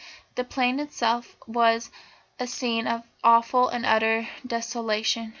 [0.33, 1.91] The plain itself was
[2.39, 5.29] a scene of awful and utter desolation.